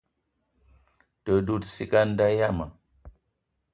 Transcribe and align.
Te 1.23 1.33
dout 1.45 1.63
ciga 1.73 1.99
a 2.03 2.07
nda 2.09 2.27
yiam. 2.37 2.59